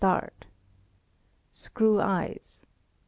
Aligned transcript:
Screw 1.53 1.99
eyes 2.01 2.65